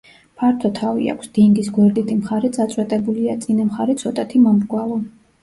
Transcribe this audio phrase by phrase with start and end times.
[0.43, 5.01] ფართო თავი აქვს, დინგის გვერდითი მხარე წაწვეტებულია, წინა მხარე ცოტათი მომრგვალო.